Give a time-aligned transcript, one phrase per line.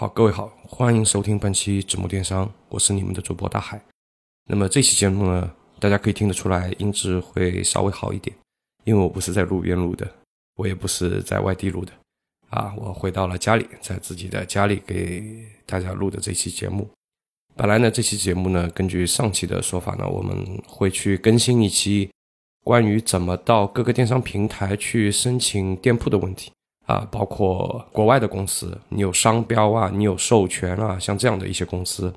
[0.00, 3.78] 好，各位好，欢迎收听本期纸木电商，我是你们的主播大海。
[4.48, 8.34] 那么这期节目呢，大家可以听得出来音质会稍微好一点，
[8.84, 10.10] 因为我不是在路边录的，
[10.56, 11.92] 我也不是在外地录的，
[12.48, 16.88] 啊，我回到了家里，在自己的家里给大家录的这期节目。
[17.54, 22.10] 本来呢，这期节目呢，根据上期的说法呢，我们会去更新一期
[22.64, 26.50] 关于怎么到各个电商平台去申请店铺的问题。
[26.90, 32.12] 啊，包括国外的公司，你有商标啊，你有授权啊，像这样的一些公司，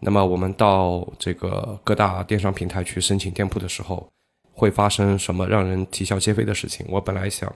[0.00, 4.08] 那么我们到这个各大电商平台去申请店铺的时候，
[4.52, 6.84] 会发生什么让人啼笑皆非的事情？
[6.88, 7.48] 我本来想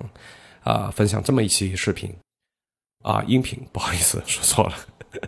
[0.63, 2.15] 啊分享这么一期视频
[3.03, 4.75] 啊音频，不好意思说错了，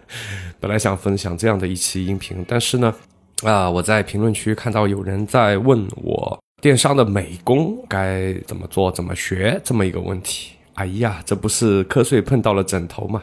[0.61, 2.95] 本来想分享这样的一期音频，但是呢
[3.43, 10.53] 啊我在评论区看到有人在问我电商的美工该怎么做、怎么学这么一个问题。
[10.79, 13.21] 哎呀，这不是瞌睡碰到了枕头吗？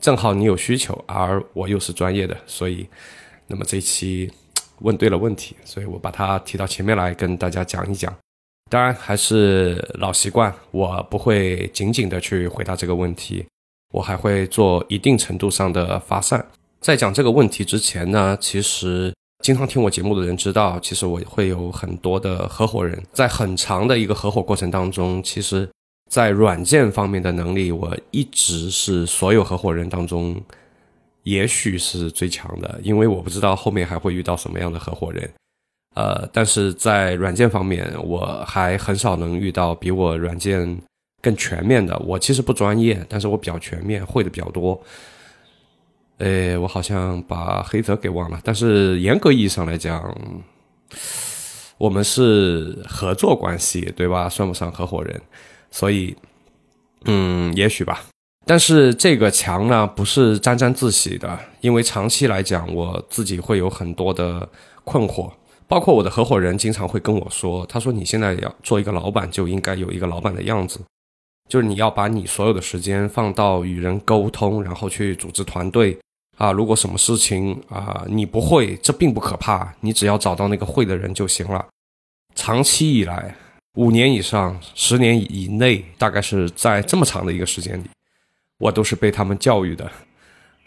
[0.00, 2.88] 正好你有需求，而我又是专业的，所以，
[3.46, 4.28] 那么这一期
[4.80, 8.12] 问对了问题，所以我把它提到前面来跟大家讲一讲。
[8.68, 13.46] 当然还是老习惯，我不会仅仅的去回答这个问题，
[13.92, 16.44] 我还会做一定程度上的发散。
[16.80, 25.70] 在讲这个问题之前呢，其实经常听我节目的人知道，其实我会有很多的合伙人，在很长的一个合伙过程当中，其实。
[26.08, 30.40] 在软件方面的能力，我一直是所有合伙人当中，
[31.22, 35.30] 也许是最强的，因为我不知道后面还会遇到什么样的合伙人。
[35.94, 40.80] 呃，但是在软件方面，我还很少能遇到比我软件
[41.20, 41.98] 更全面的。
[41.98, 44.80] 我其实不专业，但是我比较全面，会的比较多。
[46.18, 50.16] 诶，我好像把黑泽给忘了，但是严格意义上来讲，
[51.76, 54.28] 我们是合作关系，对吧？
[54.28, 55.20] 算不上合伙人。
[55.70, 56.16] 所以，
[57.04, 58.04] 嗯，也许吧。
[58.46, 64.48] 但是这个强呢，不是沾沾自喜的，因为长期来讲，我自己会有很多的
[64.84, 65.30] 困惑。
[65.66, 70.80] 包括我的合伙人经常会跟我说：“他说你现在要做一个老板，就应该有一个老板的样子，
[71.46, 75.98] 就是你要把你所有的时间放到与人沟通，然后去组织团队
[76.38, 76.50] 啊。
[76.50, 81.66] 如果什么事情啊你不会，这并不可怕，你只要找到那个会的人就行了。
[82.34, 83.36] 长期以来。”
[83.74, 87.84] 五年以上、十年以内，大概是在这么长的一个时间里，
[88.58, 89.88] 我都是被他们教育的，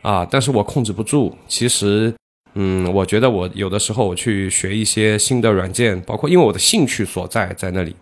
[0.01, 0.25] 啊！
[0.29, 1.35] 但是我控制不住。
[1.45, 2.13] 其实，
[2.53, 7.93] 嗯，我觉得我有的时候我去学一些新的软件，包括因为我的兴趣所在在那里，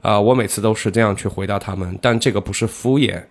[0.00, 1.98] 啊，我每次都是这样去回答他们。
[2.00, 3.22] 但这个不是敷衍，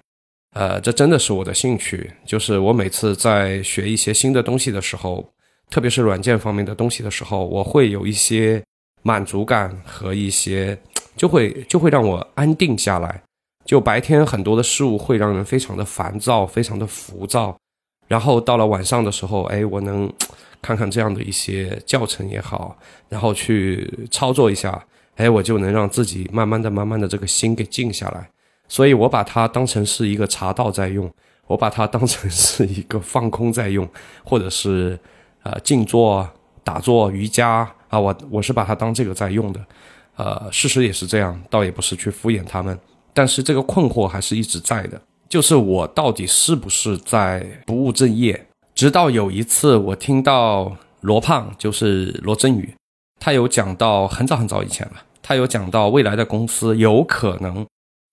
[0.54, 2.12] 呃，这真的是我的兴趣。
[2.26, 5.28] 就是我每次在学一些新的东西的时候，
[5.72, 8.64] 特别是软件方面的东西的时候，我会有一些
[9.02, 10.78] 满足感和一些。
[11.18, 13.24] 就会就会让我安定下来。
[13.66, 17.58] 就白天很多的事物会让人非常的烦躁，非常的浮躁。
[18.08, 20.10] 然后到了晚上的时候，哎，我能
[20.62, 22.78] 看看这样的一些教程也好，
[23.10, 24.82] 然后去操作一下，
[25.18, 28.30] 哎，我就能让自己慢慢的、慢慢的这个心给静下来。
[28.70, 31.12] 所以我把它当成是一个茶道在用，
[31.48, 33.86] 我把它当成是一个放空在用，
[34.24, 34.98] 或者是
[35.44, 36.26] 呃静坐、
[36.64, 39.60] 打坐、瑜伽啊，我我是把它当这个在用的。
[40.18, 42.78] 呃，事实也是这样，倒也不是去敷衍他们，
[43.14, 48.48] 但是这个困惑还是一直在的，就是我到底是不是在不务正业？
[48.74, 52.74] 直到有一次，我听到罗胖，就是罗振宇，
[53.20, 57.66] 他有讲到很早很早以前了，他有讲到未来的公司有可能，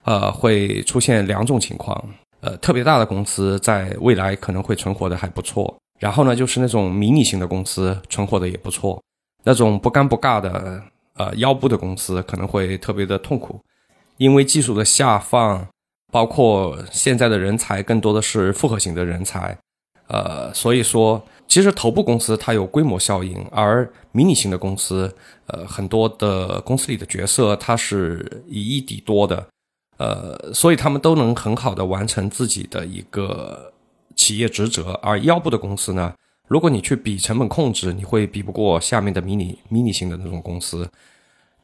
[0.05, 2.03] 呃，会出现两种情况，
[2.41, 9.03] 呃，特别大的公司在未来可能会存活的还不错，然后呢，就是那种迷你型的公司存活的也不错，
[9.43, 10.83] 那种不尴不尬的。
[11.17, 13.61] 呃，腰部的公司可能会特别的痛苦，
[14.17, 15.67] 因为技术的下放，
[16.11, 19.57] 包括现在的人才更多的是复合型的人才，
[20.09, 25.15] 呃，所以说其实头部公司它有规模效应，而迷你型的公司，
[25.47, 29.47] 呃，很多的公司里的角色它是以一抵多的，
[29.99, 33.73] 呃，所以他们都能很好的完成自己的一个
[34.17, 36.13] 企业职责，而腰部的公司呢？
[36.55, 40.85] 如果你去比成本控制，你会比不过下面的迷你迷你型的那种公司；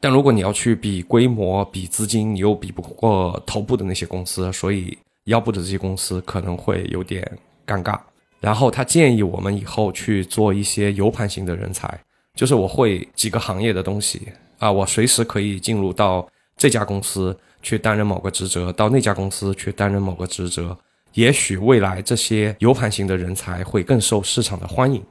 [0.01, 4.97] 但如果你要去比规模、比资金，你又比不过头部的那些公司，所以
[5.27, 7.25] 腰部的这些公司可能会有点
[7.65, 7.97] 尴尬。
[8.41, 11.97] 然后他建议我们以后去做一些 U 盘型的人才，
[12.35, 14.27] 就是我会几个行业的东西
[14.59, 16.27] 啊，我随时可以进入到
[16.57, 20.77] 这家公司去担任某个职责，到那家公司去担任某个职责。
[21.13, 25.03] 也许未来这些 U 盘型的人才会更受市场的欢迎，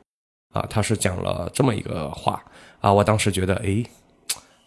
[0.53, 2.43] 啊，他是讲了这么一个话
[2.81, 3.85] 啊，我当时觉得，哎，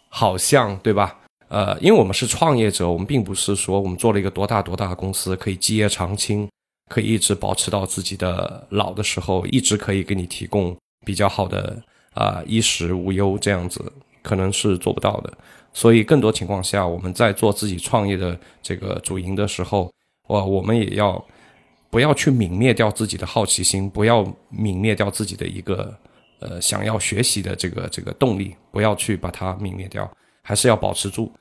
[0.08, 1.18] 好像对吧？
[1.48, 6.48] 呃，因为我们是创业者，我们并不是说我们做了一个多大多大的公司可以基业长青，
[6.90, 11.80] 可以一直保持到自己的老的时候，一直可以给你提供比较好的
[12.14, 13.92] 啊衣食无忧这样子，
[14.22, 15.32] 可能是做不到的。
[15.72, 19.92] 所以更多情况下，我们在做自己创业的这个主营的时候，
[20.34, 21.22] 我我们也要
[21.90, 25.96] 不要去泯灭掉自己的好奇心，不要泯灭掉自己的一个
[26.40, 30.10] 呃想要学习的这个这个动力，不要去把它泯灭掉，
[30.42, 31.32] 还是要保持住。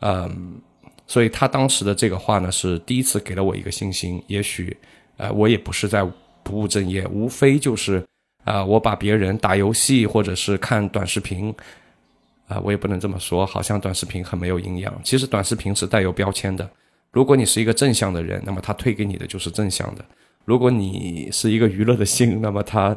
[0.00, 0.60] 嗯，
[1.06, 4.22] 所以他当时的这个话呢，是第一次给了我一个信心。
[4.28, 4.76] 也许，
[5.16, 6.02] 呃，我也不是在
[6.42, 8.06] 不务正业，无非就是
[8.44, 11.54] 啊，我把别人打游戏或者是看短视频。
[12.46, 14.98] 啊，我也不能这么说，好像短视频很没有营养。
[15.04, 16.66] 其实短视频是带有标签的。
[17.10, 20.02] 如果你是一个正向的人，那么他推给你的就是正向的；
[20.44, 22.96] 如果你是一个娱乐的心， 那么他，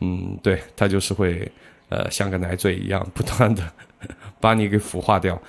[0.00, 1.50] 嗯，对他就是会，
[1.88, 3.62] 呃，像个奶嘴一样，不断的
[4.40, 5.40] 把你给腐化掉。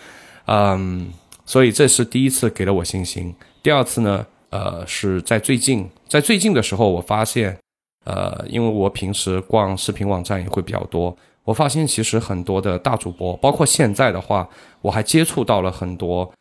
[0.45, 1.09] 嗯，
[1.45, 3.33] 所以这是第一次给了我信心。
[3.61, 7.55] 第二次呢，呃，是在最近，在最近的时候，我发现，
[8.05, 11.15] 呃，因为我平时逛视频网站也会比较多。
[11.43, 14.47] 我发现其实很多的大主播，包括现在的话，
[14.81, 16.31] 我还接触到了很多，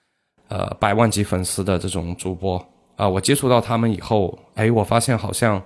[0.48, 2.62] 呃，百万级粉丝的这种主播
[2.96, 3.08] 啊。
[3.08, 5.62] 我接触到他们以后，哎，我发现好像，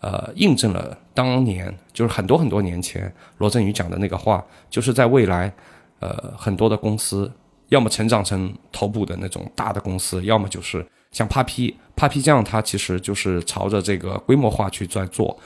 [0.00, 5.52] 呃，印证了当年就是很多很多年前罗振宇讲的那个话，就是在未来，
[6.00, 7.30] 呃，很多的公司
[7.68, 15.38] 要么成长成头部的那种大的公司，要么就是像 Papi Papi 酱，它其实就是朝着这个规模化去在做，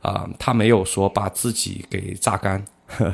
[0.00, 2.64] 啊，他没有说把自己给榨干。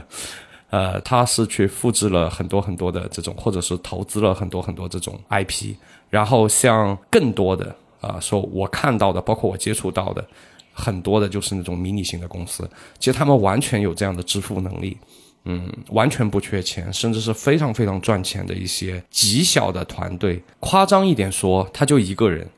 [0.71, 5.75] 呃，他是去复制了很多很多的这种，或者是投资了很多很多这种 IP，
[6.11, 10.25] 然后像更多的啊，说我看到的，包括我接触到的
[10.73, 12.69] 很多的，就是那种迷你型的公司，
[12.99, 14.97] 其实他们完全有这样的支付能力，
[15.45, 20.43] 嗯，完全不缺钱，甚至是非常非常赚钱的一些极小的团队。
[20.61, 22.49] 夸张一点说，他就一个人。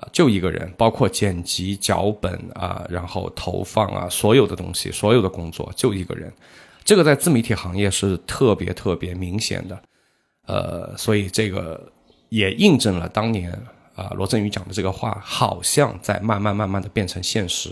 [0.00, 6.32] 啊，就一个人，包括剪辑、脚本啊，然后投放啊，所有的东西，所有的工作，就一个人。
[6.88, 9.82] 这个在自媒体行业是特别特别明显的，
[10.46, 11.92] 呃，所以这个
[12.30, 13.52] 也印证了当年
[13.94, 17.68] 啊罗振宇讲的这个话，好像在慢慢慢慢的变成现实，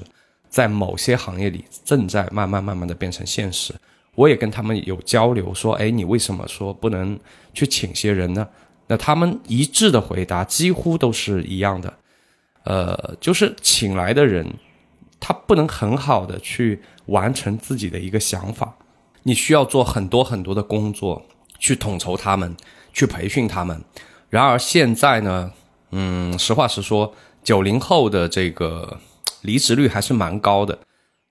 [0.51, 3.75] 在某些行业里正在慢慢慢慢的变成现实。
[4.17, 7.19] 我也跟他们有交流，说，哎，你为什么说不能
[7.55, 8.47] 去请些人呢？
[8.87, 11.91] 那他们一致的回答几乎都是一样的。
[12.65, 14.47] 呃，就是请来的人，
[15.19, 18.77] 他不能很好的去完成自己的一个想法，
[19.27, 21.21] 你需要做很多很多的工作
[21.59, 22.57] 去统筹他们，
[22.93, 23.83] 去培训他们。
[24.31, 25.51] 然而现在呢，
[25.91, 27.13] 嗯，实话实说，
[27.43, 28.97] 九零后的这个
[29.43, 30.79] 离职率还是蛮高的，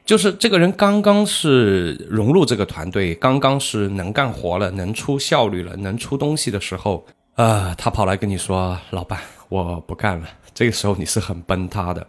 [0.05, 7.05] 就是这个人刚刚是融入这个团队，刚刚是能干活了，能出效率了，能出东西的时候，
[7.35, 10.27] 啊，他跑来跟你说，老板，我不干了。
[10.53, 12.05] 这个时候你是很崩塌的，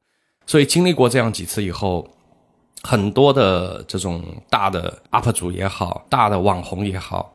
[0.49, 2.09] 所以经历过这样几次以后，
[2.87, 7.35] 很多的这种大的 UP 主也好，大的网红也好，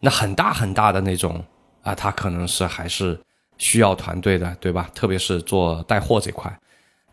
[0.00, 1.40] 那很大很大的那种
[1.84, 3.16] 啊，他可能是还是
[3.58, 4.90] 需要团队的，对吧？
[4.92, 6.52] 特别是做带货这块，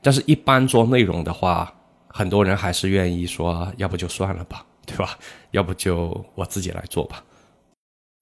[0.01, 1.71] 但是一般做内容的话，
[2.07, 5.15] 很多人还是愿意说，要不就算了吧，对吧？
[5.51, 7.23] 要不就我自己来做吧。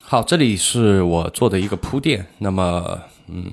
[0.03, 3.49] 好，这里是我做的一个铺垫，那么嗯。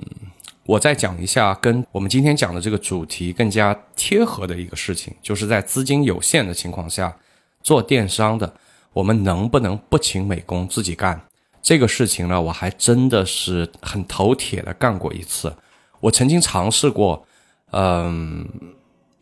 [0.70, 7.16] 我再讲一下跟我们今天讲的这个主题更加贴合的一个事情，就是在资金有限的情况下，
[7.60, 8.54] 做电商的，
[8.92, 11.20] 我们能不能不请美工自己干
[11.60, 12.40] 这个事情呢？
[12.40, 15.52] 我还真的是很头铁的干过一次。
[15.98, 17.26] 我曾经尝试过，
[17.72, 18.48] 嗯，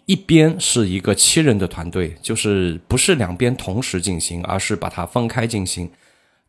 [0.05, 5.90] 一边是一个七人的团队，就是不是两边同时进行，而是把它分开进行。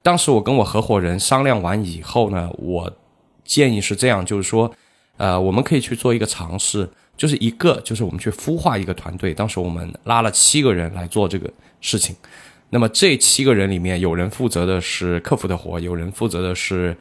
[0.04, 2.94] 当时我跟我合伙人商量完以后呢，我
[3.46, 4.70] 建议是这样，就是说。
[5.20, 9.34] 呃，我们可以去做一个尝试，就是一个，就是我们去孵化一个团队。
[9.34, 12.16] 当时我们拉了七个人来做这个事情，
[12.70, 16.96] 那么这七个人里面，有人负责的是客服的活，有人负责的是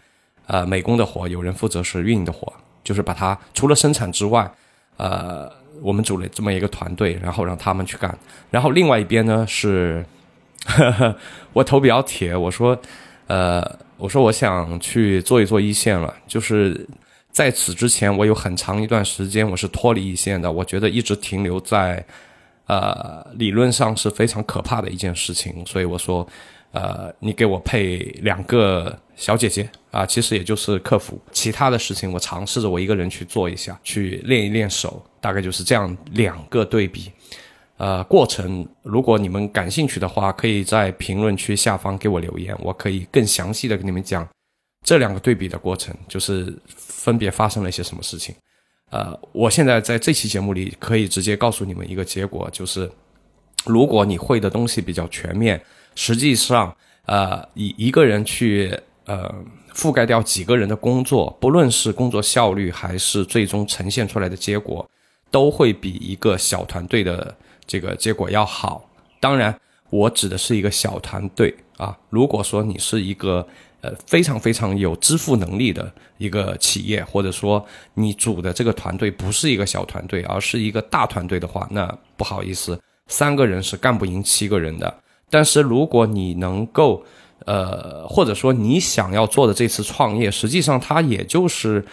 [0.49, 4.51] 呃美工的活，有人负责是运营的活，就是把它除了生产之外，
[4.97, 5.49] 呃，
[5.81, 8.19] 我们组了这么一个团队，然后让他们去干。
[8.51, 10.05] 然后另外一边呢是，
[11.55, 12.77] 我头比较铁，我说，
[13.29, 13.65] 呃，
[13.97, 16.85] 我说我想去做一做一线了，就是。
[17.39, 20.51] 在此之前，我有很长一段时间我是脱离一线的。
[20.51, 22.05] 我觉得一直停留在，
[22.67, 25.65] 呃，理论上是非常可怕的一件事情。
[25.65, 26.27] 所以我说，
[26.73, 37.13] 呃，你给我配两个小姐姐啊，其实也就是客服，其他的事情我尝试着我一个人去做一下，去练一练手，大概就是这样两个对比。
[37.77, 44.29] 呃，过程如果你们感兴趣的话，可以在评论区下方给我留言，我可以更详细的跟你们讲。
[44.89, 48.35] 这两个对比的过程，就是分别发生了一些什么事情。
[48.89, 52.91] 呃，我现在在这期节目里可以直接告诉你们一个结果，就是
[53.67, 55.63] 如果你会的东西比较全面，
[55.95, 59.31] 实际上，呃，以一个人去呃
[59.75, 64.89] 覆盖掉几个人的工作，不论是工作效率还是最终呈现出来的结果，
[65.31, 68.89] 都会比一个小团队的这个结果要好。
[69.21, 69.55] 当然，
[69.91, 71.95] 我指的是一个小团队啊。
[72.09, 73.47] 如果说你是一个
[73.81, 84.93] 呃，非常非常有支付能力的一个企业，或者说你组的这个团队不是一个小团队，而是一个大团队的话，那不好意思，三个人是干不赢七个人的。
[85.31, 87.05] 但是如果你能够，
[87.47, 91.85] 呃，或者说你想要做的这次创业，实际上它也就是，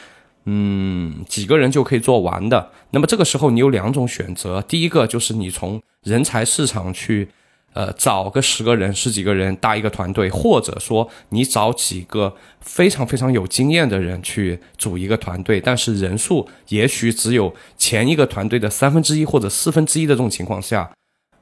[0.45, 2.71] 嗯，几个人就可以做完的。
[2.89, 7.29] 那么这个时候你有两种选择，第一个就是你从人才市场去。
[7.75, 20.89] 呃，找个十个人、十几个人搭一个团队，或者说你找几个非常非常有经验的人去组一个团队，但是人数也许只有前一个团队的三分之一或者四分之一的这种情况下，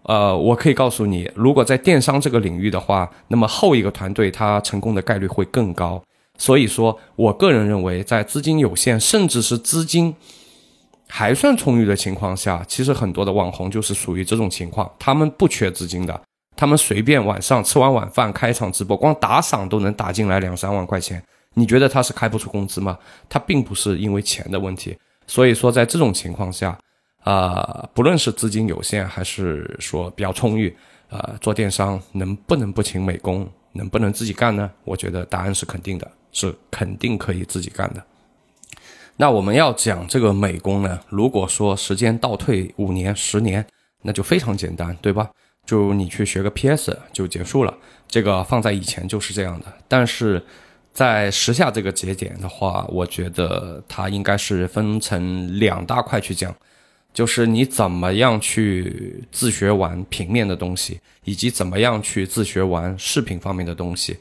[0.06, 6.02] 呃，我可以告诉你，如果在电商这个领域的话，那么后一个团队它成功的概率会更高。
[6.40, 10.16] 所以说我个人认为，在资金有限，甚至是资金。
[11.08, 16.22] 还算充裕的情况下，其实很多的网红就是属于这种情况，他们不缺资金的，
[16.56, 21.22] 他们随便晚上吃完晚饭开场直播，光打赏都能打进来两三万块钱。
[21.56, 22.98] 你觉得他是开不出工资吗？
[23.30, 24.98] 他并不是因为钱的问题。
[25.28, 26.76] 所以说，在这种情况下，
[27.24, 30.76] 啊，不论是资金有限还是说比较充裕，
[31.10, 34.70] 啊，做电商能不能不请美工，能不能自己干呢？
[34.84, 38.04] 我觉得答案是肯定的，是肯定可以自己干的。
[39.18, 41.00] 那我们要讲这个美工呢？
[41.10, 43.66] 如果说时间倒退五年、十年，
[44.02, 45.30] 那就非常简单，对吧？
[45.66, 47.74] 就你去学个 PS 就结束了。
[48.08, 49.66] 这个放在以前就是这样的。
[49.88, 50.44] 但是
[50.92, 56.54] 在时下这个节点的话，我觉得它应该是分成两大块去讲，
[57.14, 64.18] 就是你怎么样去自学完平面的东西，以及怎么样去自学完视频方面的东西。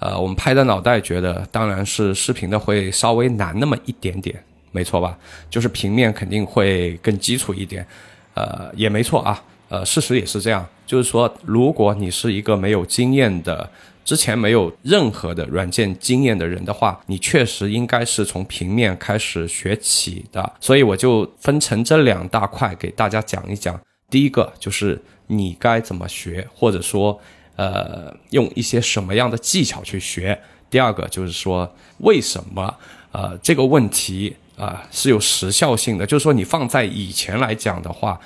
[0.00, 4.34] 呃，我们拍的脑袋觉得，当然是视频的会稍微难那么一点点，
[4.72, 5.16] 没错吧？
[5.50, 7.86] 就是平面肯定会更基础一点，
[8.32, 9.44] 呃，也没错啊。
[9.68, 13.70] 呃，事实也是这样，就是说，如果你是一个没有经验的，
[14.02, 20.50] 之前没有任何的软件经验的人的话，你确实应该是从平面开始学起的。
[20.60, 23.78] 所以我就分成这两大块给大家讲一讲。
[24.08, 27.20] 第一个就是你该怎么学，或者说。
[27.60, 30.40] 呃，用一些什么样的技巧去学？
[30.70, 32.74] 第二个就是说，为什么
[33.12, 36.06] 呃这个问题啊是有时效性的？
[36.06, 38.18] 就是说，你放在以前来讲的话，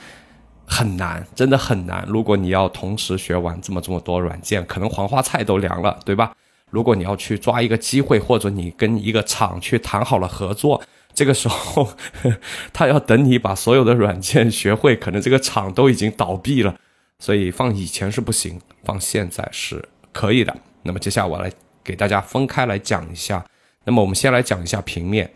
[0.65, 2.05] 很难，真的很难。
[2.07, 6.33] 如果你要同时学完这么这么多软件，可能黄花菜都凉了，对吧？
[6.71, 10.81] 如果你要去抓一个机会，或者你跟一个厂去谈好了合作，
[11.13, 11.89] 这个时候
[12.73, 16.77] 他要等你把所有的软件学会，可能这个厂都已经倒闭了。
[17.25, 20.55] 所以放以前是不行，放现在是可以的。
[20.83, 21.51] 那么接下来我来
[21.83, 23.43] 给大家分开来讲一下。
[23.87, 25.33] 那么我们先来讲一下平面。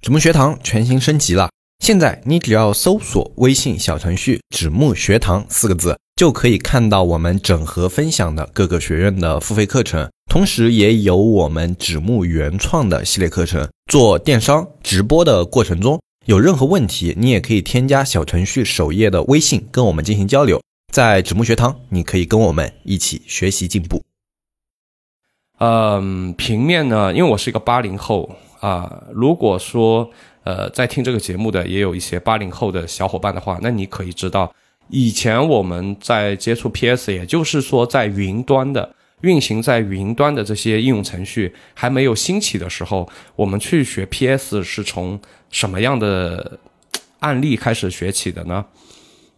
[0.00, 13.68] 纸木学堂全新升级了，现在你只要搜索微信小程序“纸木学堂”四个字，就可以看到我们整合分享的各个学院的付费课程，同时也有我们纸木原创的系列课程。
[13.90, 20.62] 做电商直播的过程中，有任何问题，你也可以添加小程序首页的微信跟我们进行交流。
[20.90, 24.02] 在纸木学堂，你可以跟我们一起学习进步。
[25.58, 30.10] 嗯，平面呢，因为我是一个八零后啊，如果说
[30.44, 34.52] 呃在听这个节目的也有一些八零后的小伙伴的话，那你可以知道，
[34.88, 46.58] 以前我们在接触 PS，也就是说在云端的运行在云端的这些应用程序还没有兴起的时候，我们去学 PS 是从什么样的
[47.18, 48.64] 案例开始学起的呢？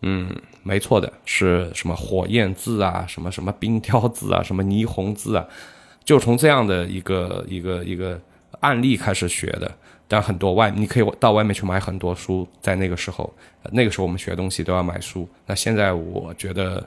[0.02, 0.34] 嗯。
[0.62, 5.46] 没错的，是什么火焰字啊，什么什么冰雕字啊，什么霓虹字啊，
[6.04, 8.20] 就从这样的一个一个一个
[8.60, 9.72] 案例开始学的。
[10.06, 13.32] 但很多外，你可以到外面去买很多书，在那个时候，
[13.72, 15.26] 那个时候我们学东西都要买书。
[15.46, 16.86] 那现在我觉得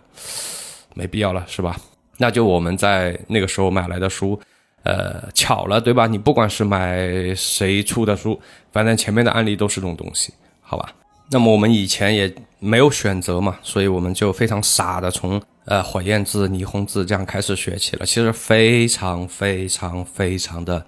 [0.93, 1.75] 没必要了，是吧？
[2.17, 4.39] 那就我们在那个时候买来的书，
[4.83, 6.05] 呃，巧了，对吧？
[6.05, 8.39] 你不管是买谁出的书，
[8.71, 10.93] 反正前面的案例都是这种东西，好吧？
[11.31, 12.31] 那么我们以前也
[12.63, 18.05] 没有选择嘛，所以我们就非常傻的从呃火焰字、霓虹字这样开始学起了。
[18.05, 20.85] 其实非常非常非常的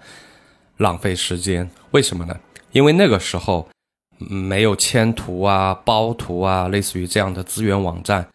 [0.78, 1.68] 浪费时间。
[1.90, 2.34] 为什么呢？
[2.72, 3.68] 因为那个时候
[4.18, 8.26] 没有签图啊、包图啊，类似于这样的资源网站。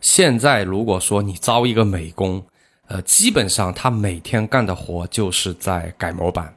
[0.00, 2.42] 现在如果说你招一个美工，
[2.88, 6.54] 呃，基本上他每天干的活就是在改模板。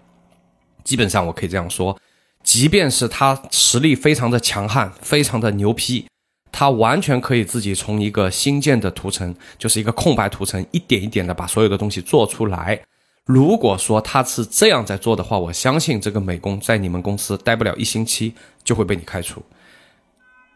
[0.83, 1.97] 基本上我可以这样说。
[2.41, 6.07] 即便是他实力非常的强悍，非常的牛批，
[6.51, 12.79] 他完全可以自己从一个新建的图层，就是一个空白图层，一点一点的把所有的东西做出来。
[13.25, 19.43] 如果说他是这样在做的话，我相信这个美工在你们公司待不了一星期就会被你开除，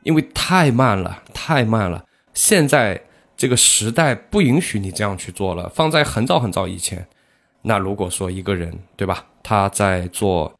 [0.01, 2.03] 因为太慢了，太慢了。
[2.33, 2.99] 现在
[3.37, 5.69] 这个时代不允许你这样去做了。
[5.69, 7.05] 放在很早很早以前，
[7.61, 10.51] 那如果说一个人对吧，他在做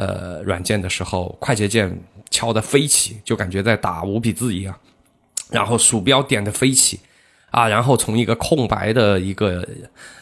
[0.00, 1.84] 呃软件的时候，快捷键
[2.30, 4.74] 敲得飞起，就感觉在打五笔字一样，
[5.50, 7.00] 然后鼠标点的飞起。
[7.52, 9.66] 啊，然后从一个空白的一个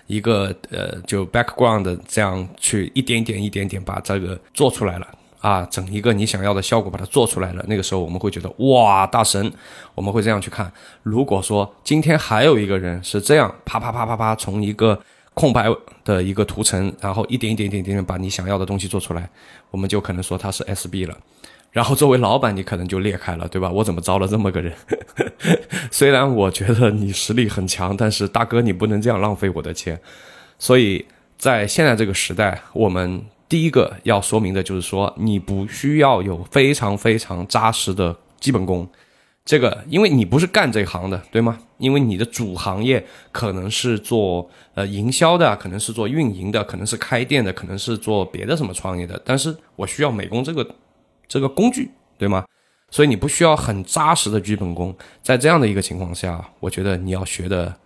[0.06, 5.06] 一个呃，就 background 这样去一点点一点点把这个做出来了
[5.40, 7.62] 啊，整一个你想要的效果把它做出来了。
[7.68, 9.52] 那个时候我们会觉得哇，大神，
[9.94, 10.72] 我们会这样去看。
[11.02, 14.98] 如果说今天还有一个人是这样啪啪啪啪啪从一个
[15.38, 15.68] 空白
[16.04, 19.30] 的一个图层，然后一点一点一点点把你想要的东西做出来，
[19.70, 21.16] 我们就可能说他是 SB 了。
[21.70, 23.70] 然后作为老板，你可能就裂开了，对吧？
[23.70, 24.74] 我怎么招了这么个人？
[25.92, 30.00] 虽然我觉得你实力很强，但是大哥，你不能这样浪费我的钱。
[30.58, 38.88] 所以在现在这个时代，我们第一个要说明的就是说，你不需要有非常非常扎实的基本功。
[39.44, 41.58] 这个，因为你不是干这行的，对吗？
[41.78, 49.20] 因为你的主行业可能是做呃营销的，可能是做运营的，可能是开店的，可能是做别的什么创业的。
[49.24, 50.64] 但是我需要美工这个。
[51.30, 52.42] 这个工具对吗？
[52.90, 57.76] 所以你不需要很扎实的基本功，在这样的一个情况下，我觉得你要学的，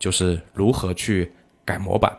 [0.00, 1.30] 就是如何去
[1.64, 2.12] 改模板。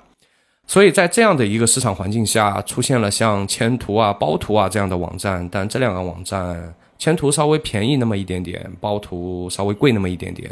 [0.65, 10.49] 所以在这样的一个市场环境下，出现了像千图啊、包图啊这样的网站，但这两个网站，千图稍微便宜那么一点点，包图稍微贵那么一点点。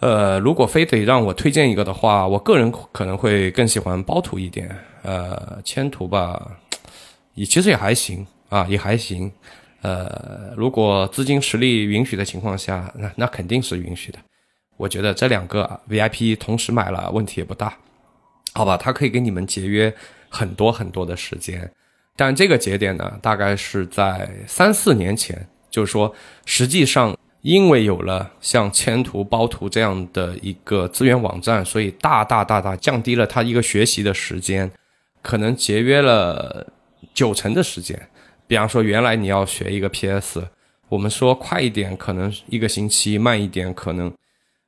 [0.00, 4.74] 呃，如果非得让我推荐一个的话，我个人可能会更喜欢包图一点。
[5.02, 6.58] 呃，千图吧，
[7.34, 8.26] 也其实也还行。
[8.48, 9.30] 啊，也还行，
[9.82, 14.18] 呃，如果资金实力允许的情况下，那那肯定是允许的。
[14.78, 17.76] 我觉得这两个 VIP 同时买了，问题也不大，
[18.54, 18.78] 好吧？
[18.78, 19.94] 它可以给你们节约
[20.30, 21.70] 很多很多的时间。
[22.16, 26.14] 但这个节点呢，大概是在三四年前，就是说，
[26.46, 34.70] 实际上因为有了像千图、包图这样的一个资源网站，所以大大大大降低了他一个学习的时间，
[35.22, 36.66] 可能节约了
[37.14, 38.08] 九成的时间。
[38.46, 40.48] 比方说，原来你要学一个 PS，
[40.88, 44.12] 我们说快一点，可能一个星期；慢一点，可能，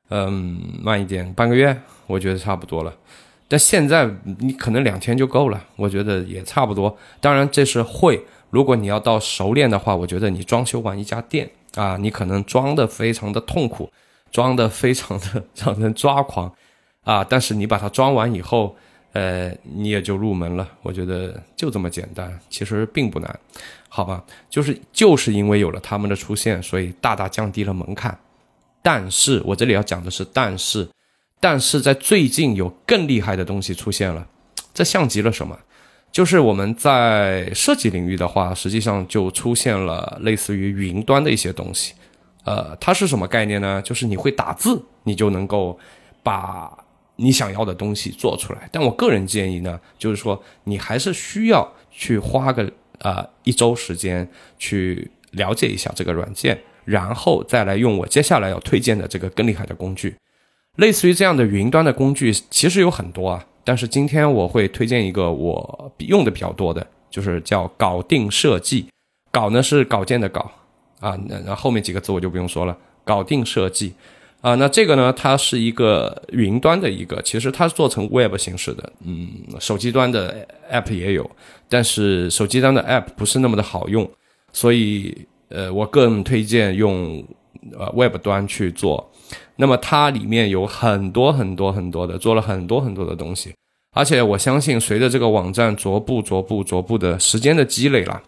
[0.09, 1.75] 嗯，慢一点半个月，
[2.07, 2.93] 我觉得差不多了。
[3.47, 6.97] 但现在你可能两天就够了，我觉得也差不多。
[7.19, 13.91] 当然这是会，如果你要到熟练的话，我觉得你装修完一家店啊，你可能装的非常的痛苦，
[14.31, 16.53] 装的非常的 让人抓狂
[17.03, 18.75] 啊，但是你把它装完以后。
[19.13, 23.39] 呃，你也就入门了，我觉得就这么简单，其实并不难，
[23.89, 24.23] 好吧？
[24.49, 28.17] 就是就是因为有了他们的出现，所以大大降低了门槛。
[28.81, 30.87] 但是我这里要讲的是，但是，
[31.41, 34.25] 但是在最近有更厉害的东西出现了，
[34.73, 35.59] 这像极了什么？
[36.11, 41.93] 就是我们在设计领域的话，实际上就出现了类似于云端的一些东西。
[42.43, 43.81] 呃，它是什么概念呢？
[43.81, 45.79] 就是你会打字，你就能够
[46.21, 46.77] 把。
[47.17, 60.15] 你想要的东西做出来，但我个人建议呢，就是说你还是需要去花个呃一周时间去了解一下这个软件，然后再来用我接下来要推荐的这个更厉害的工具。
[60.77, 68.85] 类似于这样的云端的工具其实有很多啊，但是今天我会推荐一个我用的比较多的，就是叫搞定设计。
[69.31, 70.51] 稿呢是稿件的稿
[70.99, 73.93] 啊，那那后面几个字我就不用说了，搞定设计。
[74.41, 75.13] 啊，那这个呢？
[75.13, 81.29] 它是一个云端的一个，其实它是做成 Web 形式的，嗯，手机端的 App 也有，
[81.69, 84.09] 但是手机端的 App 不是那么的好用，
[84.51, 85.15] 所以
[85.49, 87.23] 呃，我更推荐用
[87.77, 89.11] 呃 Web 端去做。
[89.55, 93.53] 那么它里面有很多很多很多的，做了很多很多的东西，
[93.95, 98.21] 而且我相信随着这个网站逐步逐步逐步的时间的积累了，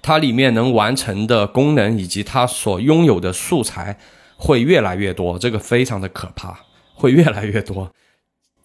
[0.00, 3.98] 它里面能完成的功能以及它所拥有的素材。
[4.34, 6.58] 会越来越多，这个非常的可怕，
[6.96, 7.88] 会越来越多。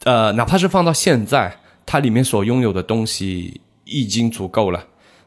[0.05, 4.83] 呃，哪怕是放到现在，它里面所拥有的东西已经足够了。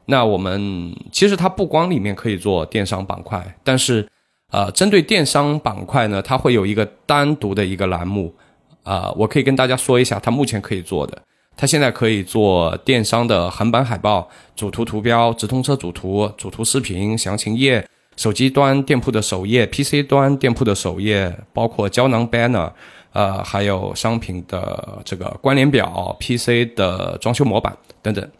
[0.06, 4.08] 那我们其实它不光里面可以做电商板块，但是
[4.50, 8.34] 呃，针对电商板块呢，它会有一个单独的一个栏目。
[8.82, 11.22] 啊，我可以跟大家说一下，它目前可以做的，
[11.56, 17.86] 它现在可以做电商的横版海报、主图图标、直通车主图、主图视频、详情页。
[18.16, 22.70] 手机端店铺的首页，PC 端店铺的首页，包括胶囊 banner，
[23.12, 28.30] 呃，还有商品的这个关联表，PC 的装修模板等等，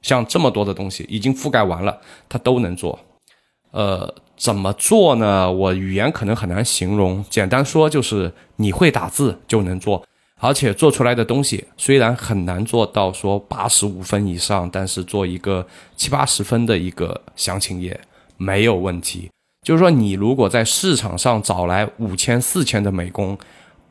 [0.00, 2.98] 像这么多的东西已经覆盖完了，它都能做。
[3.72, 5.52] 呃，怎么做呢？
[5.52, 10.02] 我语言可能很难形容，简单说就是你会打字就能做，
[10.38, 18.00] 而且做出来的东西虽然很难做到说八十五分以上，但是做一个七八十分的一个详情页
[18.38, 19.30] 没有问题。
[19.62, 23.36] 就是说，你如果在市场上找来五千、四千的美工，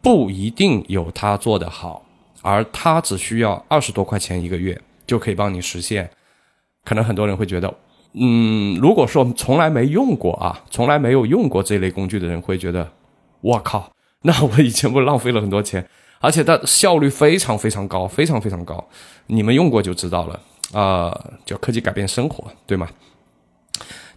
[0.01, 2.03] 不一定有他做的好，
[2.41, 6.09] 而他只需要二十多块钱一个月就可以帮你实现。
[6.83, 7.71] 可能很多人会觉得。
[8.13, 12.91] 嗯，如果说从来没用过啊，从来没有用过这类工具的人会觉得，
[13.41, 13.91] 我靠，
[14.24, 15.88] 那我以前不浪费了很多钱，
[16.19, 18.84] 而且它效率非常非常高，非常非常高。
[19.28, 20.39] 你们用过就知道了
[20.74, 22.88] 啊，叫科技改变生活，对吗？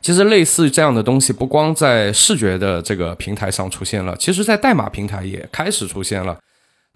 [0.01, 6.37] 其实类似这样的东西，不光在视觉的这个平台上出现了，其实在代码平台也开始出现了。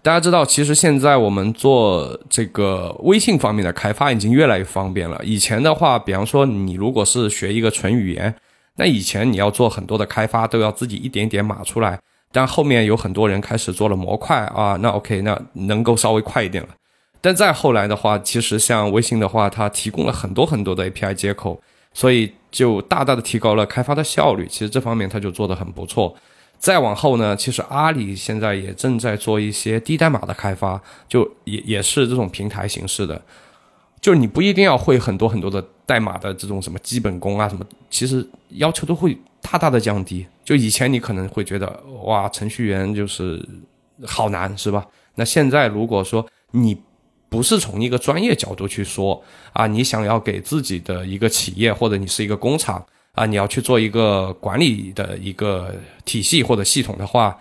[0.07, 5.19] 大家知道，其实现在我们做这个微信方面的开发已经越来越方便了。
[5.21, 8.33] 以前的话，比方说你如果是学一个纯语言，
[8.77, 11.99] 那以前你要做很多的开发都要自己一点点码出来。
[12.31, 16.69] 但后面有很多人开始做了模块啊，那 OK，那能够稍微快一点了。
[17.19, 21.59] 但再后来的话，其实像微信的话，它提供了很多很多的 API 接口，
[21.93, 24.47] 所以就大大的提高了开发的效率。
[24.49, 26.15] 其实这方面它就做得很不错。
[26.59, 33.21] 再往后呢，其实阿里现在也正在做一些低代码的开发，就也也是这种平台形式的，
[34.01, 40.25] 就你不一定要会很多很多的代码的这种什么基本功啊什么，其实要求都会大大的降低。
[40.43, 43.43] 就以前你可能会觉得哇，程序员就是
[44.05, 44.85] 好难，是吧？
[45.15, 46.75] 那现在如果说你
[47.29, 52.83] 不是从一个专业角度去说啊，你想要给自己的一个企业或者你是一个工厂。
[53.17, 55.73] 啊，你要去做一个管理的一个
[56.05, 57.35] 体系或者系统的话，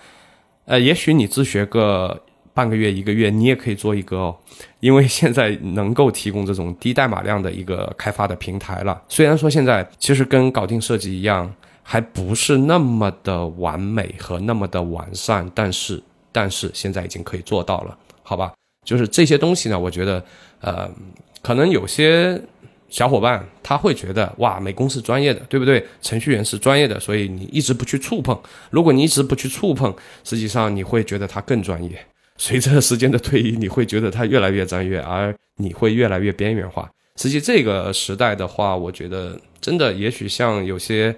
[0.65, 2.19] 呃，也许你自学个
[2.55, 4.37] 半个月一个月，你也可以做一个哦，
[4.81, 9.03] 因为 现在能够提供这种低代码量的一个开发的平台了。
[9.07, 18.51] 虽然说现在其实跟搞定设计一样，还不是那么的完美和那么的完善，但是但是现在已经可以做到了，好吧？
[18.83, 20.25] 就是这些东西呢，我觉得，
[20.63, 20.91] 呃，
[21.43, 22.41] 可能有些。
[22.89, 25.85] 小伙伴他会觉得哇，美工是专业的，对不对？
[26.01, 28.39] 程序员是专业的，所以你一直不去触碰。
[28.71, 31.91] 如果你一直不去触碰，实际上你会觉得他更专业。
[32.37, 36.89] 随着时间的推移，你会觉得他越来越专业，而你会越来越边缘化。
[37.17, 41.17] 实际这个时代的话，我觉得真的也许像有些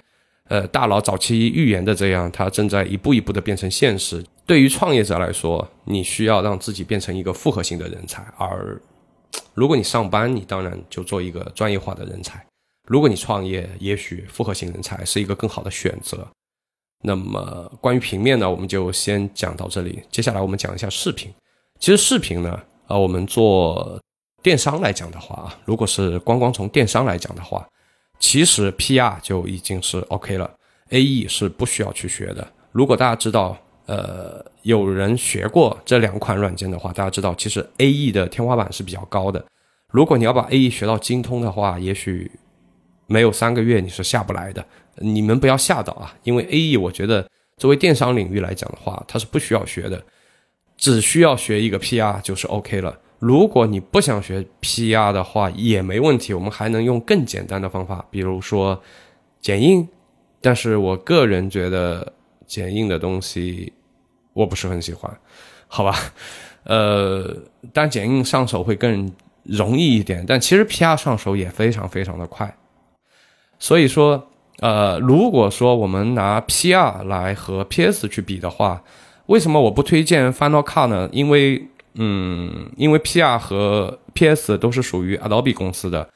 [0.48, 4.24] 呃大佬早期预言的这样，他正在一步一步的变成现实。
[4.46, 8.80] 对于创业者来说，你需要让自己变成一个复合型的人才，而。
[9.54, 12.36] 如果你上班，你当然就做一个专业化的人才；
[12.86, 16.26] 如果你创业，也许复合型人才是一个更好的选择。
[17.02, 20.02] 那么关于平面呢，我们就先讲到这里。
[20.10, 21.32] 接下来我们讲一下视频。
[21.78, 24.00] 其实视频呢，啊，我们做
[24.42, 27.66] 电商来讲的话啊，如果是光光从电商来讲的话，
[28.18, 30.50] 其实 PR 就已经是 OK 了
[30.90, 32.52] ，AE 是不需要去学的。
[32.72, 33.56] 如果大家知道。
[33.88, 39.42] 呃，有人学过这两款软件的话，大家知道，其实 A E 的天花板是比较高的。
[39.90, 42.30] 如果你要把 A E 学到精通的话，也许
[43.06, 44.62] 没有三个月你是下不来的。
[44.96, 50.04] 你们不要吓到啊，因为 A E 我觉得作为电商领域来讲的话，它是不需要学的，
[50.76, 52.94] 只需要学一个 P R 就是 O K 了。
[53.18, 58.78] 如果你不想学 P R 的话，也没问题，我们还能用更简单的方法，比如说
[59.40, 59.88] 剪映。
[60.42, 62.12] 但是我个人觉得
[62.46, 63.72] 剪映的东西。
[64.38, 65.12] 我不是很喜欢，
[65.66, 65.98] 好吧，
[66.62, 67.36] 呃，
[67.72, 69.10] 但剪映上手会更
[69.42, 72.56] 容易一点，但其实 PR 上手也非常非常的快。
[73.58, 74.28] 所以说，
[74.60, 78.80] 呃，如果说我们拿 PR 来和 PS 去比的话，
[79.26, 81.08] 为什么我不推荐 Final Cut 呢？
[81.10, 86.08] 因为，嗯，因为 PR 和 PS 都是属于 Adobe 公司的，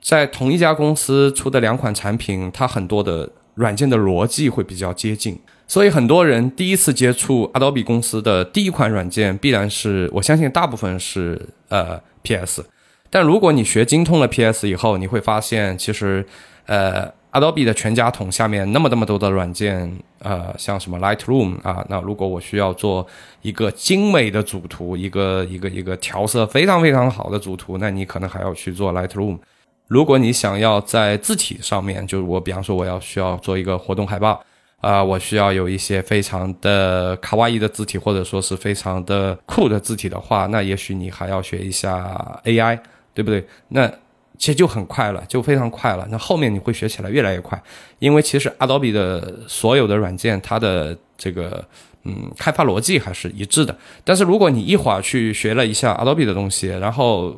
[0.00, 5.38] 在同一家公司出的两款产品，它很多的软件的逻辑会比较接近。
[5.68, 12.64] 所以很多人第一次接触 Adobe 公司的第一款软件，必然是我相信大部分是呃 PS。
[13.10, 16.26] 但如果你学精通了 PS 以后，你会发现其实
[16.64, 23.06] 呃 Adobe 的全家桶下面那么那么多的软件，呃像什么 Lightroom 啊，那如果我需要做
[23.42, 29.38] 一个精美的主图，一个一个一个调色非常非常好的主图，那你可能还要去做 Lightroom。
[29.86, 34.42] 如果你想要在字体上面，就是我比方说我要需要做一个活动海报。
[34.80, 42.78] 啊，我需要有一些非常的卡哇伊的字体，或者说是非常的酷的字体的话，那也许你还要学一下 AI，
[43.12, 43.44] 对不对？
[43.68, 43.90] 那
[44.38, 46.06] 其实就很快了，就非常快了。
[46.12, 47.60] 那后面你会学起来越来越快，
[47.98, 51.64] 因为其实 Adobe 的所有的软件，它的这个
[52.04, 53.76] 嗯开发逻辑还是一致的。
[54.04, 57.30] 但是如果你一会儿去学了一下 Adobe 的东西，然后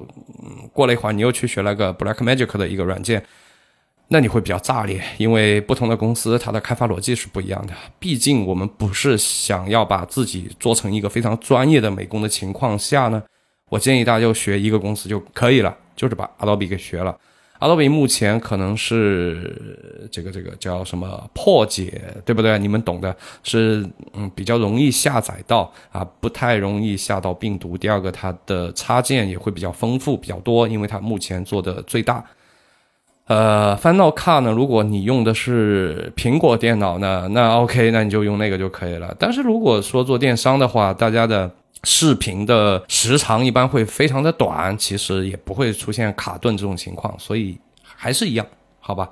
[0.43, 3.25] 嗯过了一会儿你又去学了个 Blackmagic 的一个软件。
[4.13, 7.73] 那你会比较炸裂，因为不同的公司它的开发逻辑是不一样的。
[8.01, 13.23] 毕竟我们不是想要把自己做成一个非常专业的美工的情况下呢，
[13.69, 17.17] 我建议大家就学一个公司就可以了，就是把 Adobe 给学了。
[17.61, 22.59] Adobe 目前可能是这个这个叫什么破解，对不对？
[22.59, 27.79] 你们懂的，是嗯比较容易下载到啊，不太容易下到病毒。
[27.79, 32.25] 第二个，它的插件也会比较丰富比较多，因为它目前做的最大。
[33.31, 34.51] 呃，Final Cut 呢？
[34.51, 39.15] 如果你用的是苹果电脑呢，那 OK，那你就用那个就可以了。
[39.21, 41.49] 但是如果说做电商的话，大家的
[41.85, 48.45] 视频的时长一般会非常的短，其实也不会出现卡顿这种情况，所以还是一样，
[48.81, 49.09] 好吧？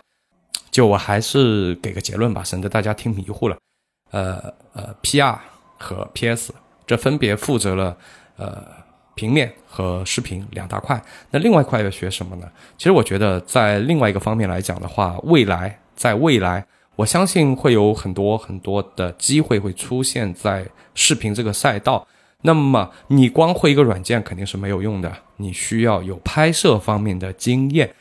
[0.72, 3.56] 就我还是给个结论吧，省得大家听迷糊了。
[4.10, 5.36] 呃呃，PR
[5.78, 6.52] 和 PS
[6.84, 7.96] 这分别负责了
[8.36, 8.87] 呃。
[9.18, 11.02] 平面和视频两大块，
[11.32, 12.48] 那另外一块要学什么呢？
[12.76, 22.06] 其实我觉得，在另外一个方面来讲的话，未来在未来，我相信会有很多很多的机会会出现在视频这个赛道。
[22.42, 27.92] 那么，你光会一个软件肯定是没有用的，你需要有拍摄方面的经验。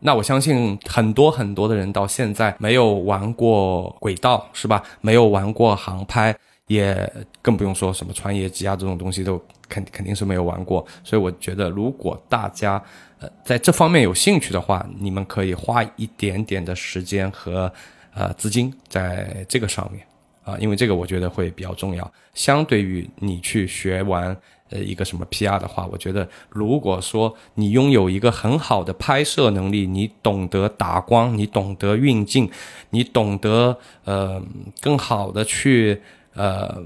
[0.00, 4.82] 那我相信很多很多的人到现在没有玩过轨道，是吧？
[5.02, 6.34] 没有玩过航拍。
[6.68, 12.82] 也更不用说什么穿越机啊这种东西都肯肯定是没有玩过，所以我觉得如果大家
[13.18, 17.70] 呃在这方面有兴趣的话，你们可以花一点点的时间和
[18.14, 20.06] 呃资金在这个上面
[20.42, 22.10] 啊，因为这个我觉得会比较重要。
[22.32, 24.34] 相对于你去学完
[24.70, 32.50] 呃一个什么 PR 的话，我觉得如果说你拥有一个很好的拍摄能力，你懂得打光，你懂得运镜，
[32.88, 34.42] 你懂得呃
[34.80, 36.00] 更好的去。
[36.34, 36.76] 呃，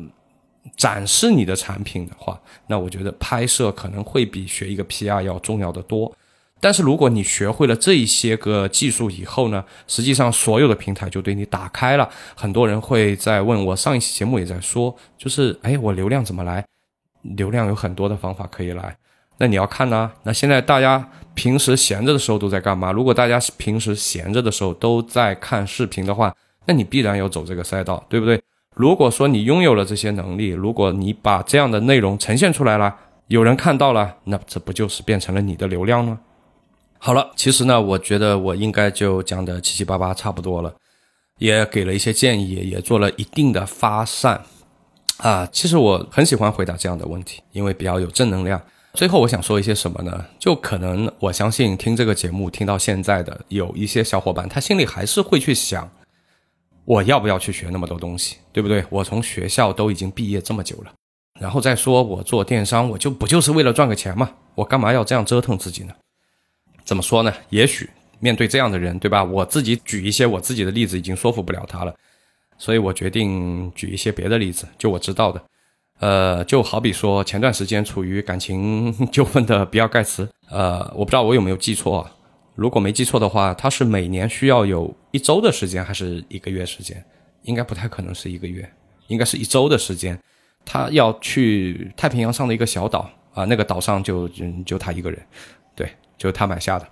[0.76, 6.14] 展示你的产品的话，那我觉得拍摄可能会比学一个 PR 要重要的多。
[6.60, 12.10] 但是如果你学会了这一些个技术以后呢，实际上所有的平台就对你打开了。
[12.34, 16.64] 很多人会在问我，上一期节目也在说，就是哎，我流量怎么来？
[17.22, 18.96] 流量有很多的方法可以来，
[19.38, 20.10] 那你要看呢。
[20.24, 22.90] 那现在大家平时闲着的时候都在干嘛？
[22.90, 26.34] 如果大家平时闲着的时候都在看视频的话，
[26.66, 28.40] 那你必然要走这个赛道，对不对？
[28.78, 32.94] 如果说你拥有了这些能力，如果你把这样的内容呈现出来了，
[33.26, 36.20] 有人看到了，那这不就是变成了你的流量吗？
[36.98, 40.72] 好了，其实呢，我觉得我应该就讲的七七八八差不多了，
[41.38, 44.44] 也给了一些建议，也做了一定的发散
[45.16, 45.48] 啊。
[45.50, 48.62] 其实我很喜欢回答这样的问题，因为比较有正能量。
[48.94, 50.24] 最后我想说一些什么呢？
[50.38, 55.90] 就可能我相信听这个节目听到现在的有一些小伙伴，他心里还是会去想。
[56.88, 58.82] 我要不要去学那么多东西，对不对？
[58.88, 60.92] 我从学校都已经毕业这么久了，
[61.38, 64.30] 然后再说我做电商，我就不就是为了赚个钱吗？
[64.54, 65.92] 我干嘛要这样折腾自己呢？
[66.86, 67.30] 怎么说呢？
[67.50, 69.22] 也许面对这样的人，对吧？
[69.22, 71.94] 我自己举一些我自己的例子已经说服不了他了，
[72.56, 75.42] 所以我决定举一些别的例子，就我知道的。
[76.00, 81.98] 呃，就好比说前段时间处于感情纠纷的比尔盖茨，呃，我不知道我有没有记错。
[81.98, 82.12] 啊
[82.58, 87.04] 如果没记错的话，他是每年需要有一周的时间，还是一个月时间？
[87.42, 88.68] 应该不太可能是一个月，
[89.06, 90.18] 应该是一周的时间。
[90.64, 94.28] 他要去太平洋上的一个小岛啊，那个岛上就
[94.66, 95.24] 就他一个人，
[95.76, 96.88] 对，就是他买下的。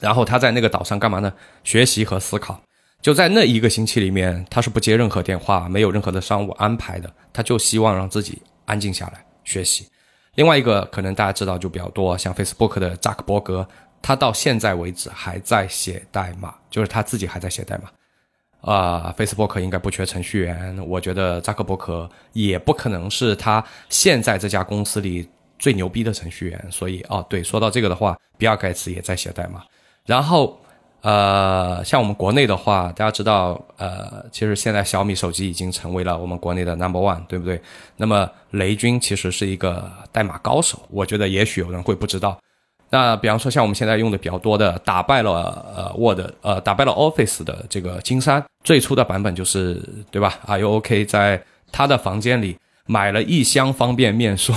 [0.00, 1.32] 然后他在那个岛上干嘛呢？
[1.64, 2.60] 学习和思考。
[3.00, 9.88] 就在那一个星期里面，他是不接任何电话，没有任何的商务安排的，他就希望让自己安静下来学习。
[10.34, 13.66] 另外一个可能大家知道就比较多，像 Facebook 的扎克伯格。
[14.04, 17.84] 他到现在为止还在写代码，就是他自己还在写代码。
[18.60, 25.26] 啊，Facebook 应该不缺程序员，我觉得扎克伯格也不可能是他现在这家公司里
[25.58, 26.66] 最牛逼的程序员。
[26.70, 29.62] 所以，哦，对，说到这个的话，比尔盖茨也在写代码。
[30.04, 30.58] 然后，
[31.00, 37.58] 呃，像我们国内的话，大家知道，呃，其实现在小米手机已经成为了我们国内的 Number One，对不对？
[37.96, 42.38] 那么雷军其实是一个代码高手，我觉得也许有人会不知道。
[42.90, 45.32] 那比方说，像我们现在用的比较多的，打败了
[45.76, 51.04] 呃 Word，呃打败了 Office 的这个金山，最初的版本就是对吧？Are you OK？
[51.04, 51.42] 在
[51.72, 54.54] 他的房间里买了一箱方便面，说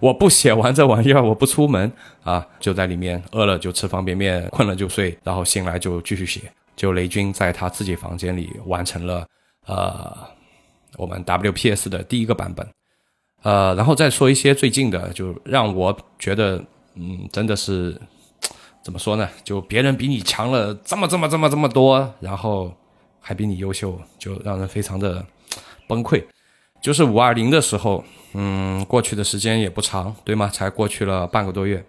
[0.00, 1.90] 我不写完这玩意儿，我不出门
[2.24, 6.42] 啊，就在里面饿了就吃方便面，困了就睡，然后醒来就继续写。
[6.76, 9.26] 就雷军在他自己房间里完成了
[9.66, 10.14] 呃
[10.98, 12.66] 我们 WPS 的第一个版本，
[13.44, 16.62] 呃，然后再说一些最近的，就让我觉得。
[16.94, 18.00] 嗯，真的是
[18.82, 19.28] 怎么说呢？
[19.44, 22.72] 就别人比你强了这么这么这么这么多，然后
[23.20, 25.24] 还比你优秀，就让人非常的
[25.86, 26.24] 崩溃。
[26.80, 28.02] 就是五二零的时候，
[28.34, 30.48] 嗯，过去的时间也不长，对吗？
[30.48, 31.84] 才过去了半个多月。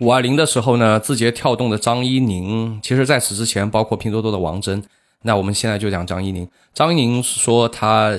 [0.00, 4.82] 五二零的时候呢，字节跳动的张一宁，其实在此之前，包括拼多多的王峥。
[5.22, 6.48] 那我们现在就讲张一宁。
[6.72, 8.16] 张一宁说他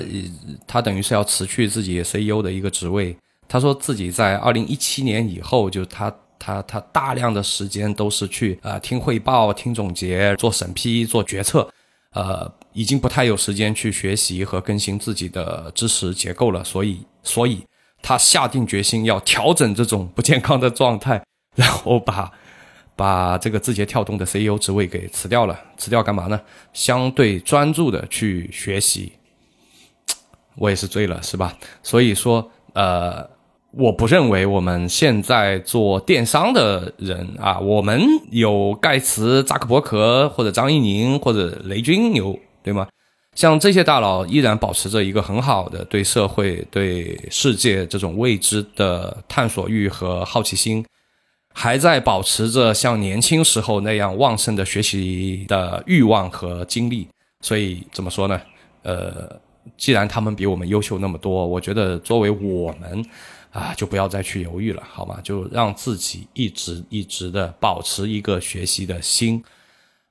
[0.66, 3.16] 他等于是要辞去自己 CEO 的一个职位。
[3.48, 11.68] 他说自己在二零一七年以后，就他他他大量的时间都是去啊听汇报、听总结、做审批、做决策。
[12.12, 17.62] 呃，已经不太有时间去学习和更新自己的知识结构了，所以，所以
[18.02, 21.22] 他下定决心要调整这种不健康的状态，
[21.54, 22.32] 然后把
[22.96, 25.58] 把这个字节跳动的 CEO 职位给辞掉了。
[25.76, 26.40] 辞掉干嘛呢？
[26.72, 29.12] 相对专注的去学习。
[30.56, 31.56] 我也是醉了，是吧？
[31.82, 33.37] 所以说，呃。
[33.72, 42.88] 我不认为我们现在做电商的人啊，我们有盖茨、扎克伯格或者张一宁或者雷军牛，对吗？
[43.34, 50.84] 像这些大佬依然保持着一个很好的对社会、对世界这种未知的探索欲和好奇心，
[51.54, 57.06] 还在保持着像年轻时候那样旺盛的学习的欲望和精力。
[57.42, 58.40] 所以怎么说呢？
[58.82, 59.30] 呃，
[59.76, 63.04] 既然他们比我们优秀那么多，我觉得作为我们。
[63.50, 65.18] 啊，就不要再去犹豫了，好吗？
[65.22, 69.42] 就让自己一直一直的保持一个学习的心。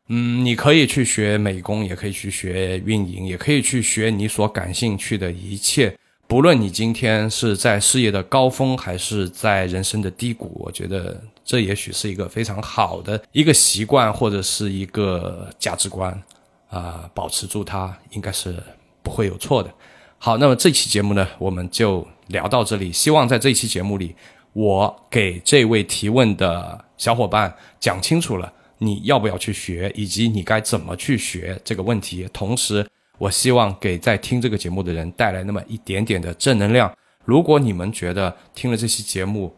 [0.08, 5.96] 嗯，你可以去学美工，也可以去学运营，也可以去学你所感兴趣的一切。
[6.28, 16.12] 不论你今天是在事业的高峰，还是在人生的低谷，我觉得这也许是一个非常好的一个习惯，或者是一个价值观。
[16.70, 18.56] 啊，保持住它，应该是
[19.04, 19.74] 不会有错的。
[20.18, 22.06] 好，那么这期节目呢，我们就。
[22.28, 24.16] 聊到这里，希望在这一期节目里，
[24.54, 32.28] 我给这位提问的小伙伴讲清楚了你要不要去学，以及你该怎么去学这个问题。
[32.32, 32.88] 同时，
[33.18, 36.92] 我希望给在听这个节目的人带来那么一点点的正能量。
[37.26, 39.54] 如果你们觉得听了这期节目，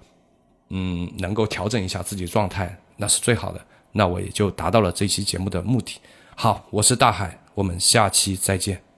[0.70, 3.60] 嗯，能够调整一下自己状态，那是最好的，
[3.92, 6.00] 那我也就达到了这期节目的目的。
[6.36, 8.89] 好，我是大海，我们下期再见。